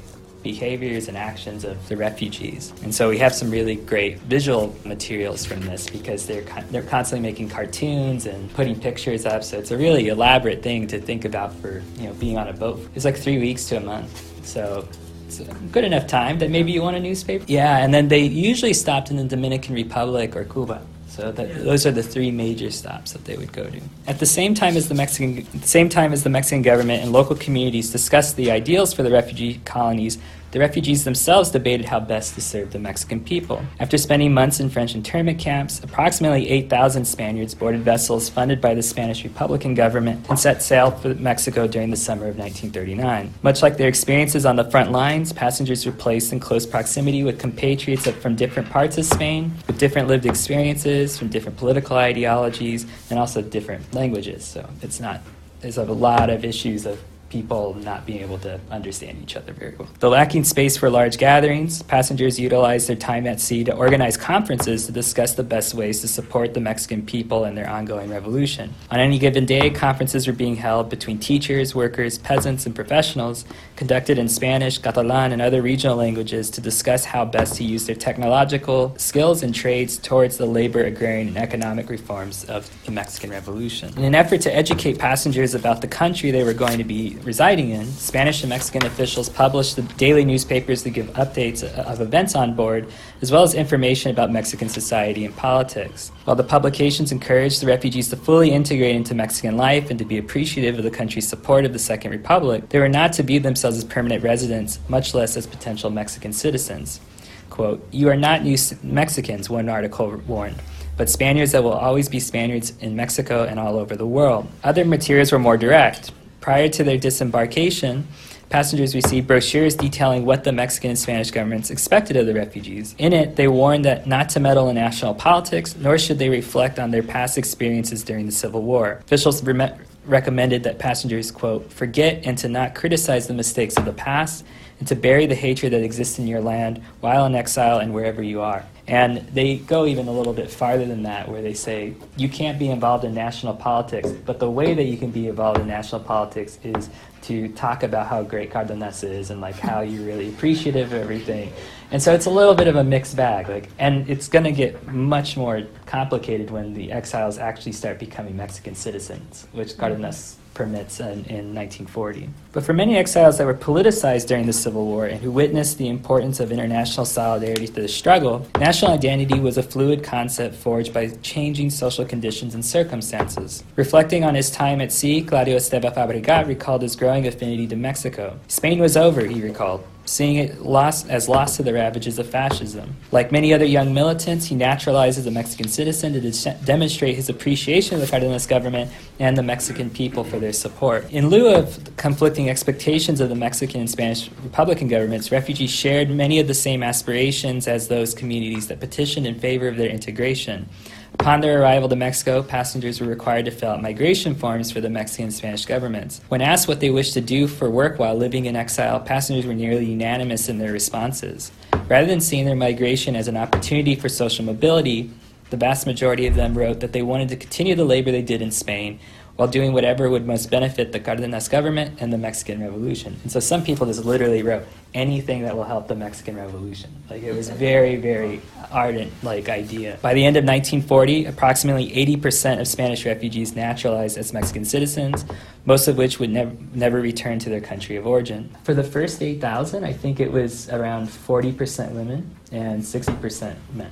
[0.52, 2.74] behaviors and actions of the refugees.
[2.84, 7.28] And so we have some really great visual materials from this because they're they're constantly
[7.30, 9.44] making cartoons and putting pictures up.
[9.44, 12.54] So it's a really elaborate thing to think about for you know being on a
[12.54, 12.80] boat.
[12.96, 14.12] It's like three weeks to a month.
[14.46, 14.88] So
[15.28, 17.44] it's a good enough time that maybe you want a newspaper.
[17.48, 20.80] Yeah, and then they usually stopped in the Dominican Republic or Cuba.
[21.18, 23.82] So that, those are the three major stops that they would go to.
[24.06, 27.36] At the same time as the Mexican, same time as the Mexican government and local
[27.36, 30.20] communities discussed the ideals for the refugee colonies,
[30.52, 33.62] the refugees themselves debated how best to serve the Mexican people.
[33.80, 38.82] After spending months in French internment camps, approximately 8,000 Spaniards boarded vessels funded by the
[38.82, 43.34] Spanish Republican government and set sail for Mexico during the summer of 1939.
[43.44, 47.40] Much like their experiences on the front lines, passengers were placed in close proximity with
[47.40, 53.20] compatriots from different parts of Spain, with different lived experiences, from different political ideologies, and
[53.20, 54.46] also different languages.
[54.46, 55.22] So it's not,
[55.62, 57.00] there's a lot of issues of
[57.38, 59.88] people not being able to understand each other very well.
[60.00, 64.88] The lacking space for large gatherings, passengers utilized their time at sea to organize conferences
[64.88, 68.74] to discuss the best ways to support the Mexican people and their ongoing revolution.
[68.90, 73.46] On any given day, conferences were being held between teachers, workers, peasants, and professionals,
[73.76, 77.96] conducted in Spanish, Catalan, and other regional languages to discuss how best to use their
[77.96, 83.96] technological skills and trades towards the labor, agrarian, and economic reforms of the Mexican Revolution.
[83.96, 87.70] In an effort to educate passengers about the country they were going to be residing
[87.70, 92.56] in, Spanish and Mexican officials published the daily newspapers to give updates of events on
[92.56, 92.88] board,
[93.22, 96.12] as well as information about Mexican society and politics.
[96.24, 100.18] While the publications encouraged the refugees to fully integrate into Mexican life and to be
[100.18, 103.78] appreciative of the country's support of the Second Republic, they were not to view themselves
[103.78, 107.02] as permanent residents, much less as potential Mexican citizens.
[107.50, 110.62] Quote, You are not new Mexicans, one article warned
[110.98, 114.48] but Spaniards that will always be Spaniards in Mexico and all over the world.
[114.64, 116.12] Other materials were more direct.
[116.48, 118.08] Prior to their disembarkation,
[118.50, 122.96] passengers received brochures detailing what the Mexican and Spanish governments expected of the refugees.
[122.98, 126.80] In it, they warned that not to meddle in national politics, nor should they reflect
[126.80, 129.02] on their past experiences during the Civil War.
[129.04, 129.74] Officials re-
[130.06, 134.46] recommended that passengers, quote, forget and to not criticize the mistakes of the past,
[134.80, 138.24] and to bury the hatred that exists in your land while in exile and wherever
[138.24, 138.64] you are.
[138.88, 142.58] And they go even a little bit farther than that, where they say you can't
[142.58, 146.02] be involved in national politics, but the way that you can be involved in national
[146.02, 146.90] politics is
[147.24, 151.52] to talk about how great Cardenas is and like how you're really appreciative of everything.
[151.92, 154.52] And so it's a little bit of a mixed bag, like, and it's going to
[154.52, 161.00] get much more complicated when the exiles actually start becoming Mexican citizens, which Cardenas permits
[161.00, 162.30] in, in 1940.
[162.52, 165.88] But for many exiles that were politicized during the Civil War and who witnessed the
[165.88, 171.10] importance of international solidarity to the struggle, national identity was a fluid concept forged by
[171.22, 173.64] changing social conditions and circumstances.
[173.76, 178.38] Reflecting on his time at sea, Claudio Esteva Fabregat recalled his growing affinity to Mexico.
[178.48, 182.96] Spain was over, he recalled seeing it lost, as lost to the ravages of fascism.
[183.12, 187.30] Like many other young militants, he naturalized as a Mexican citizen to de- demonstrate his
[187.30, 188.90] appreciation of the Cardenas government
[189.20, 191.12] and the Mexican people for their support.
[191.12, 196.40] In lieu of conflicting expectations of the Mexican and Spanish Republican governments, refugees shared many
[196.40, 200.70] of the same aspirations as those communities that petitioned in favor of their integration.
[201.20, 204.90] Upon their arrival to Mexico, passengers were required to fill out migration forms for the
[204.90, 206.22] Mexican and Spanish governments.
[206.30, 209.56] When asked what they wished to do for work while living in exile, passengers were
[209.56, 211.52] nearly unanimous in their responses.
[211.90, 215.10] Rather than seeing their migration as an opportunity for social mobility,
[215.50, 218.42] the vast majority of them wrote that they wanted to continue the labor they did
[218.42, 219.00] in Spain
[219.38, 223.16] while doing whatever would most benefit the Cardenas government and the Mexican Revolution.
[223.22, 224.64] And so some people just literally wrote
[224.96, 226.90] anything that will help the Mexican Revolution.
[227.08, 230.00] Like it was very, very ardent like idea.
[230.02, 235.24] By the end of 1940, approximately 80% of Spanish refugees naturalized as Mexican citizens,
[235.66, 238.50] most of which would never never return to their country of origin.
[238.64, 243.92] For the first 8,000, I think it was around 40% women and 60% men.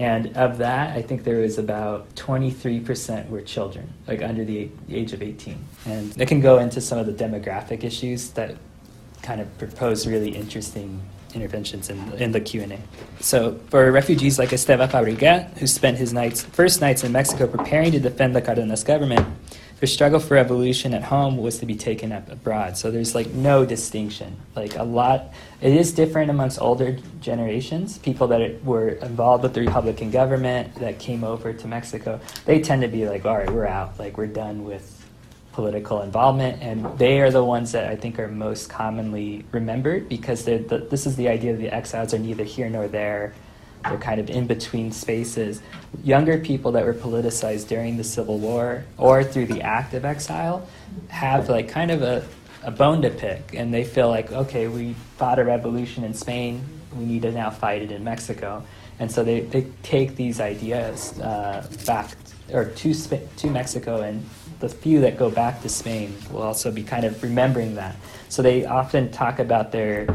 [0.00, 5.12] And of that, I think there was about 23% were children, like under the age
[5.12, 5.62] of 18.
[5.84, 8.56] And it can go into some of the demographic issues that
[9.20, 11.02] kind of propose really interesting
[11.34, 12.78] interventions in, in the Q&A.
[13.22, 17.92] So for refugees like Esteva Fabregat, who spent his nights, first nights in Mexico preparing
[17.92, 19.26] to defend the Cardenas government,
[19.80, 22.76] their struggle for revolution at home was to be taken up abroad.
[22.76, 24.36] So there's like no distinction.
[24.54, 27.96] Like a lot, it is different amongst older generations.
[27.96, 32.82] People that were involved with the Republican government that came over to Mexico, they tend
[32.82, 33.98] to be like, all right, we're out.
[33.98, 34.98] Like we're done with
[35.52, 40.44] political involvement, and they are the ones that I think are most commonly remembered because
[40.44, 40.58] the,
[40.90, 43.34] this is the idea that the exiles are neither here nor there.
[43.84, 45.62] They're kind of in between spaces.
[46.04, 50.68] Younger people that were politicized during the Civil War or through the act of exile
[51.08, 52.26] have like kind of a,
[52.62, 56.62] a bone to pick, and they feel like, okay, we fought a revolution in Spain,
[56.96, 58.62] we need to now fight it in Mexico.
[58.98, 62.10] And so they, they take these ideas uh, back
[62.52, 64.24] or to, to Mexico and
[64.60, 67.96] the few that go back to Spain will also be kind of remembering that.
[68.28, 70.06] So they often talk about their,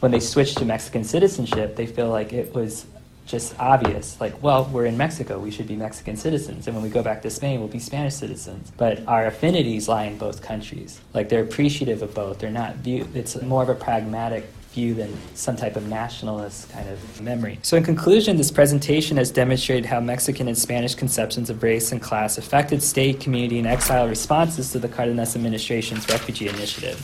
[0.00, 2.86] when they switch to Mexican citizenship, they feel like it was
[3.26, 4.18] just obvious.
[4.20, 6.66] Like, well, we're in Mexico, we should be Mexican citizens.
[6.66, 8.72] And when we go back to Spain, we'll be Spanish citizens.
[8.76, 11.00] But our affinities lie in both countries.
[11.12, 12.38] Like, they're appreciative of both.
[12.38, 16.88] They're not view, it's more of a pragmatic view than some type of nationalist kind
[16.88, 17.58] of memory.
[17.62, 22.00] So, in conclusion, this presentation has demonstrated how Mexican and Spanish conceptions of race and
[22.00, 27.00] class affected state, community, and exile responses to the Cardenas administration's refugee initiative.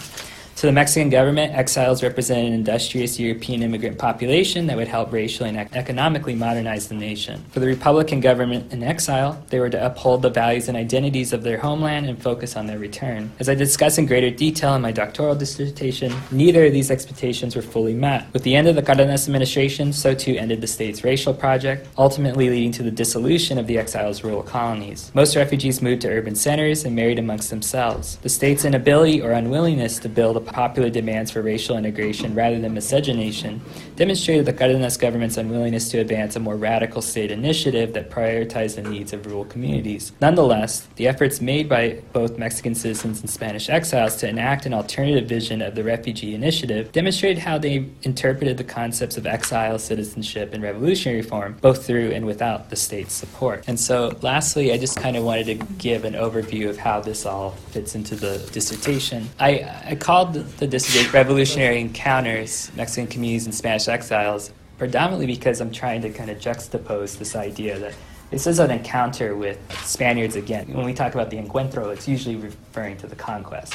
[0.63, 5.49] To the Mexican government, exiles represent an industrious European immigrant population that would help racially
[5.49, 7.45] and economically modernize the nation.
[7.51, 11.43] For the Republican government in exile, they were to uphold the values and identities of
[11.43, 13.33] their homeland and focus on their return.
[13.41, 17.63] As I discuss in greater detail in my doctoral dissertation, neither of these expectations were
[17.63, 18.33] fully met.
[18.33, 22.49] With the end of the Cardenas administration, so too ended the state's racial project, ultimately
[22.49, 25.11] leading to the dissolution of the exiles' rural colonies.
[25.13, 28.19] Most refugees moved to urban centers and married amongst themselves.
[28.19, 32.75] The state's inability or unwillingness to build a popular demands for racial integration rather than
[32.75, 33.61] miscegenation
[33.97, 38.83] demonstrated the Cardenas government's unwillingness to advance a more radical state initiative that prioritized the
[38.83, 40.13] needs of rural communities.
[40.21, 45.29] Nonetheless, the efforts made by both Mexican citizens and Spanish exiles to enact an alternative
[45.29, 50.63] vision of the refugee initiative demonstrated how they interpreted the concepts of exile, citizenship, and
[50.63, 53.65] revolutionary reform, both through and without the state's support.
[53.67, 57.27] And so, lastly, I just kind of wanted to give an overview of how this
[57.27, 59.29] all fits into the dissertation.
[59.39, 65.71] I, I called the dissident revolutionary encounters, Mexican communities and Spanish exiles, predominantly because I'm
[65.71, 67.95] trying to kind of juxtapose this idea that
[68.31, 70.73] this is an encounter with Spaniards again.
[70.73, 73.75] When we talk about the encuentro, it's usually referring to the conquest.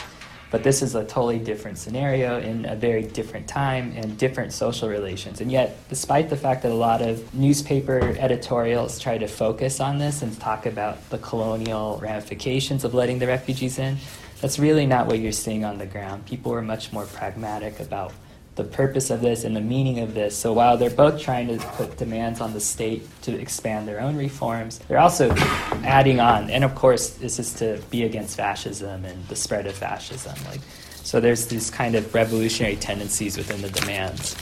[0.50, 4.88] But this is a totally different scenario in a very different time and different social
[4.88, 5.42] relations.
[5.42, 9.98] And yet, despite the fact that a lot of newspaper editorials try to focus on
[9.98, 13.98] this and talk about the colonial ramifications of letting the refugees in,
[14.42, 16.26] that's really not what you're seeing on the ground.
[16.26, 18.14] People are much more pragmatic about
[18.56, 20.36] the purpose of this and the meaning of this.
[20.36, 24.18] So while they're both trying to put demands on the state to expand their own
[24.18, 25.32] reforms, they're also
[25.84, 26.50] adding on.
[26.50, 30.34] And of course, this is to be against fascism and the spread of fascism.
[30.46, 30.62] Like,
[30.96, 34.36] so there's these kind of revolutionary tendencies within the demands.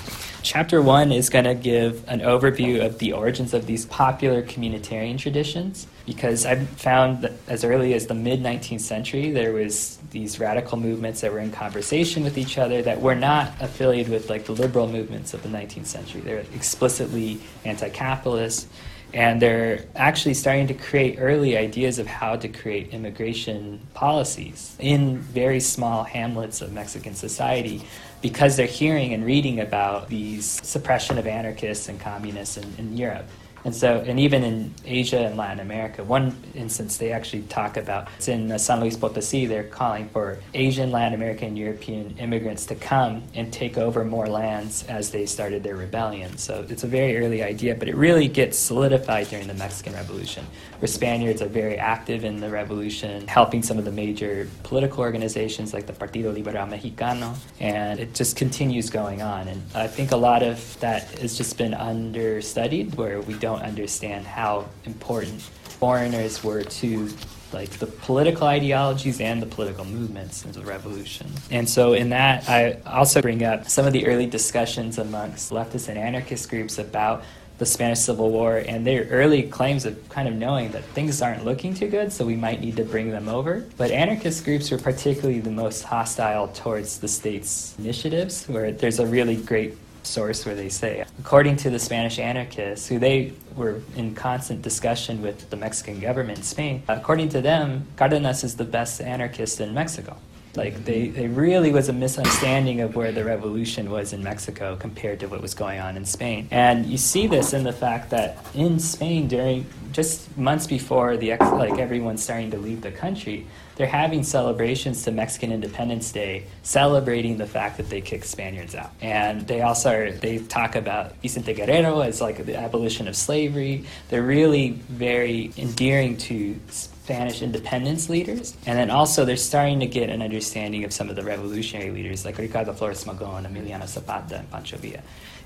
[0.45, 5.17] Chapter one is going to give an overview of the origins of these popular communitarian
[5.17, 10.39] traditions because I've found that as early as the mid 19th century there was these
[10.39, 14.45] radical movements that were in conversation with each other that were not affiliated with like
[14.45, 16.21] the liberal movements of the 19th century.
[16.21, 18.67] They're explicitly anti-capitalist
[19.15, 25.17] and they're actually starting to create early ideas of how to create immigration policies in
[25.19, 27.81] very small hamlets of Mexican society
[28.25, 33.27] because they're hearing and reading about these suppression of anarchists and communists in, in Europe.
[33.65, 38.07] And so, and even in Asia and Latin America, one instance they actually talk about,
[38.17, 43.21] it's in San Luis Potosí, they're calling for Asian, Latin American, European immigrants to come
[43.35, 46.35] and take over more lands as they started their rebellion.
[46.37, 50.47] So it's a very early idea, but it really gets solidified during the Mexican Revolution,
[50.87, 55.87] Spaniards are very active in the revolution, helping some of the major political organizations like
[55.87, 59.47] the Partido Liberal Mexicano, and it just continues going on.
[59.47, 63.65] And I think a lot of that has just been understudied, where we don't don't
[63.65, 67.09] understand how important foreigners were to
[67.53, 71.27] like the political ideologies and the political movements of the revolution.
[71.51, 75.87] And so in that I also bring up some of the early discussions amongst leftist
[75.87, 77.23] and anarchist groups about
[77.57, 81.45] the Spanish Civil War and their early claims of kind of knowing that things aren't
[81.45, 83.65] looking too good, so we might need to bring them over.
[83.77, 89.05] But anarchist groups were particularly the most hostile towards the state's initiatives, where there's a
[89.05, 94.13] really great source where they say, according to the Spanish anarchists, who they were in
[94.13, 99.01] constant discussion with the Mexican government in Spain, according to them, Cardenas is the best
[99.01, 100.17] anarchist in Mexico.
[100.57, 105.19] Like they, they really was a misunderstanding of where the revolution was in Mexico compared
[105.21, 106.47] to what was going on in Spain.
[106.51, 111.31] And you see this in the fact that in Spain during just months before the
[111.31, 116.45] ex- like everyone's starting to leave the country, they're having celebrations to Mexican Independence Day,
[116.63, 118.91] celebrating the fact that they kicked Spaniards out.
[119.01, 123.85] And they also are, they talk about Vicente Guerrero as like the abolition of slavery.
[124.09, 126.57] They're really very endearing to
[127.05, 128.57] Spanish independence leaders.
[128.65, 132.25] And then also they're starting to get an understanding of some of the revolutionary leaders
[132.25, 135.01] like Ricardo Flores Magón, Emiliano Zapata, and Pancho Villa.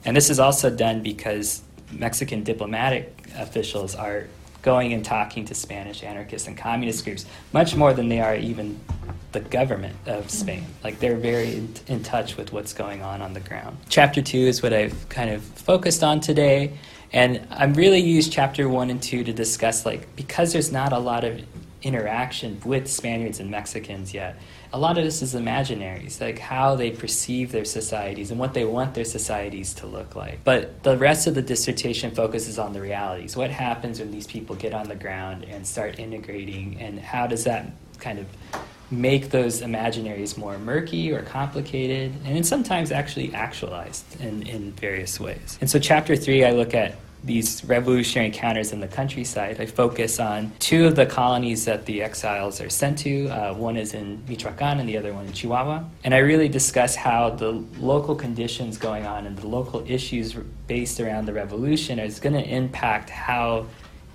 [0.05, 4.27] And this is also done because Mexican diplomatic officials are
[4.61, 8.79] going and talking to Spanish anarchists and communist groups much more than they are even
[9.33, 10.61] the government of Spain.
[10.61, 10.83] Mm-hmm.
[10.85, 13.77] Like they're very in, in, touch with what's going on on the ground.
[13.89, 16.77] Chapter two is what I've kind of focused on today.
[17.11, 20.99] And I'm really used chapter one and two to discuss like because there's not a
[20.99, 21.41] lot of
[21.81, 24.37] interaction with Spaniards and Mexicans yet.
[24.71, 28.65] A lot of this is imaginaries, like how they perceive their societies and what they
[28.65, 30.43] want their societies to look like.
[30.43, 33.35] But the rest of the dissertation focuses on the realities.
[33.35, 37.45] What happens when these people get on the ground and start integrating, and how does
[37.45, 38.27] that kind of
[38.91, 45.19] make those imaginaries more murky or complicated, and then sometimes actually actualized in, in various
[45.19, 45.57] ways.
[45.61, 49.59] And so, chapter three, I look at these revolutionary encounters in the countryside.
[49.59, 53.27] I focus on two of the colonies that the exiles are sent to.
[53.27, 55.83] Uh, one is in Michoacan and the other one in Chihuahua.
[56.03, 60.33] And I really discuss how the local conditions going on and the local issues
[60.67, 63.65] based around the revolution is going to impact how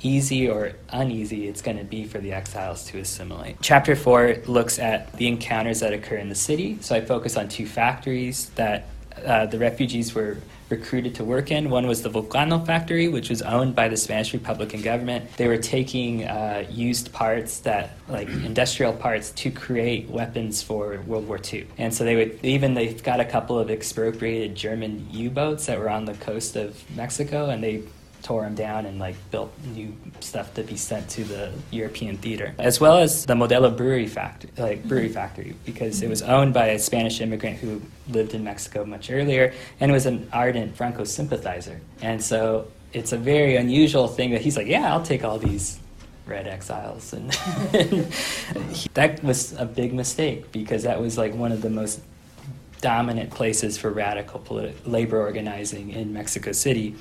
[0.05, 3.57] easy or uneasy it's going to be for the exiles to assimilate.
[3.61, 6.79] Chapter 4 looks at the encounters that occur in the city.
[6.81, 8.87] So I focus on two factories that
[9.25, 10.39] uh, the refugees were
[10.71, 11.71] recruited to work in.
[11.71, 15.31] One was the Vulcano factory, which was owned by the Spanish Republican government.
[15.37, 21.29] They were taking uh, used parts that, like industrial parts, to create weapons for World
[21.29, 21.67] War II.
[21.79, 25.91] And so they would even they've got a couple of expropriated German U-boats that were
[25.91, 27.83] on the coast of Mexico, and they
[28.25, 32.55] tore them down and like built new stuff to be sent to the European theater,
[32.59, 36.69] as well as the Modelo Brewery factory, like brewery factory, because it was owned by
[36.69, 41.81] a Spanish immigrant who lived in Mexico much earlier and was an ardent Franco sympathizer.
[42.01, 45.79] And so it's a very unusual thing that he's like, yeah, I'll take all these
[46.27, 47.31] red exiles and,
[48.95, 52.01] that was a big mistake because that was like one of the most
[52.81, 56.95] dominant places for radical politi- labor organizing in Mexico City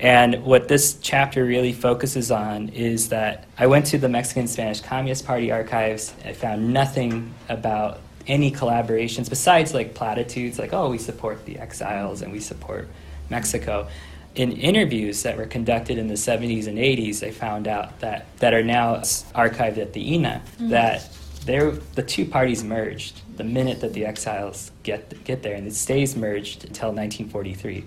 [0.00, 4.80] and what this chapter really focuses on is that I went to the Mexican Spanish
[4.80, 6.14] Communist Party archives.
[6.24, 12.22] I found nothing about any collaborations besides like platitudes like, oh, we support the exiles
[12.22, 12.88] and we support
[13.28, 13.88] Mexico.
[14.36, 18.54] In interviews that were conducted in the 70s and 80s, I found out that, that
[18.54, 20.68] are now archived at the INA, mm-hmm.
[20.70, 21.10] that
[21.44, 26.16] the two parties merged the minute that the exiles get, get there, and it stays
[26.16, 27.84] merged until 1943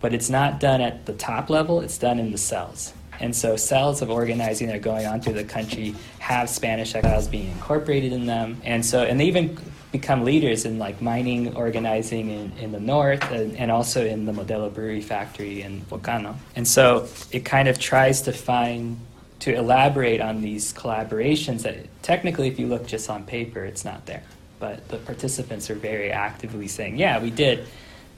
[0.00, 2.92] but it's not done at the top level, it's done in the cells.
[3.20, 7.28] And so cells of organizing that are going on through the country have Spanish exiles
[7.28, 8.60] being incorporated in them.
[8.64, 9.58] And so, and they even
[9.92, 14.32] become leaders in like mining organizing in, in the north and, and also in the
[14.32, 16.36] Modelo Brewery factory in Vulcano.
[16.56, 18.98] And so it kind of tries to find,
[19.40, 24.06] to elaborate on these collaborations that technically, if you look just on paper, it's not
[24.06, 24.22] there.
[24.60, 27.66] But the participants are very actively saying, yeah, we did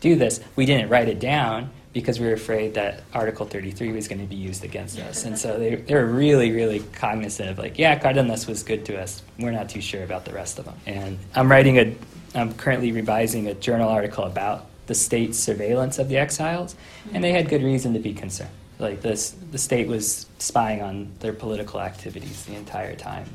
[0.02, 0.40] do this.
[0.56, 4.26] We didn't write it down because we were afraid that Article 33 was going to
[4.26, 5.24] be used against us.
[5.24, 9.00] And so they, they were really, really cognizant of like, yeah, Cardenas was good to
[9.00, 9.22] us.
[9.38, 10.74] We're not too sure about the rest of them.
[10.86, 11.94] And I'm writing a,
[12.34, 16.74] I'm currently revising a journal article about the state's surveillance of the exiles,
[17.12, 18.50] and they had good reason to be concerned.
[18.78, 23.26] Like this, the state was spying on their political activities the entire time.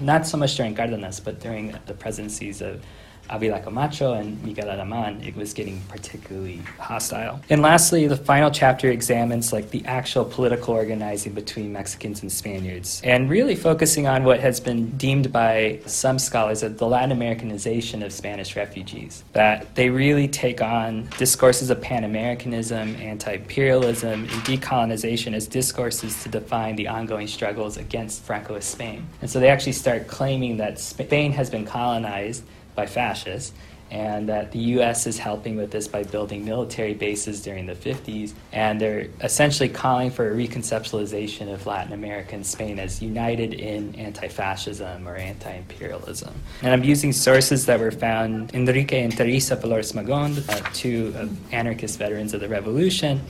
[0.00, 2.84] Not so much during Cardenas, but during the presidencies of
[3.30, 7.40] Avila Camacho and Miguel Alemán, it was getting particularly hostile.
[7.48, 13.00] And lastly, the final chapter examines like the actual political organizing between Mexicans and Spaniards,
[13.04, 18.02] and really focusing on what has been deemed by some scholars as the Latin Americanization
[18.02, 19.24] of Spanish refugees.
[19.32, 26.22] That they really take on discourses of Pan Americanism, anti imperialism, and decolonization as discourses
[26.22, 29.06] to define the ongoing struggles against Francoist Spain.
[29.20, 32.44] And so they actually start claiming that Spain has been colonized
[32.74, 33.52] by fascists,
[33.92, 35.06] and that the U.S.
[35.06, 40.10] is helping with this by building military bases during the 50s, and they're essentially calling
[40.10, 46.32] for a reconceptualization of Latin America and Spain as united in anti-fascism or anti-imperialism.
[46.62, 51.14] And I'm using sources that were found Enrique and Teresa Flores Magón, uh, two
[51.52, 53.20] anarchist veterans of the revolution,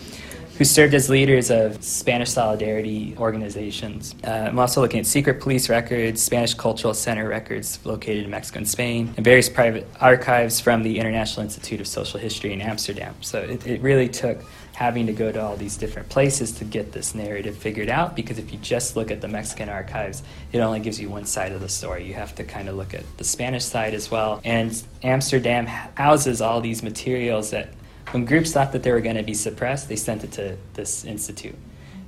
[0.62, 4.14] who served as leaders of Spanish solidarity organizations.
[4.24, 8.58] Uh, I'm also looking at secret police records, Spanish Cultural Center records located in Mexico
[8.58, 13.12] and Spain, and various private archives from the International Institute of Social History in Amsterdam.
[13.22, 16.92] So it, it really took having to go to all these different places to get
[16.92, 20.78] this narrative figured out because if you just look at the Mexican archives, it only
[20.78, 22.06] gives you one side of the story.
[22.06, 24.40] You have to kind of look at the Spanish side as well.
[24.44, 27.70] And Amsterdam houses all these materials that
[28.12, 31.04] when groups thought that they were going to be suppressed, they sent it to this
[31.04, 31.56] institute.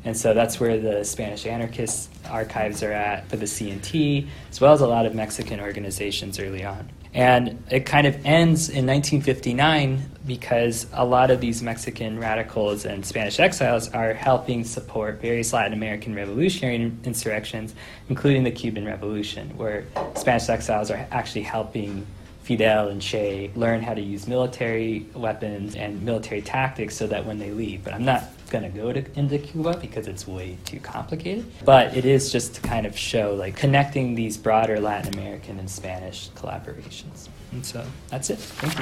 [0.05, 4.75] And so that's where the Spanish anarchist archives are at for the CNT, as well
[4.75, 6.91] as a lot of Mexican organizations early on.
[7.15, 13.07] And it kind of ends in 1959 because a lot of these Mexican radicals and
[13.07, 17.75] Spanish exiles are helping support various Latin American revolutionary insurrections,
[18.09, 19.85] including the Cuban Revolution, where
[20.17, 22.05] Spanish exiles are actually helping
[22.45, 27.39] Fidel and Che learn how to use military weapons and military tactics so that when
[27.39, 27.83] they leave.
[27.83, 31.51] But I'm not going to go into Cuba because it's way too complicated.
[31.65, 35.71] But it is just to kind of show like connecting these broader Latin American and
[35.71, 37.29] Spanish collaborations.
[37.53, 38.39] And so that's it.
[38.39, 38.79] Thank